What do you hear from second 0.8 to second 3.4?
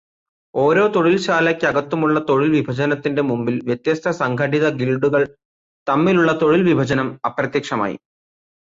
തൊഴിൽ ശാലക്കകത്തുമുള്ള തൊഴിൽവിഭജനത്തിന്റെ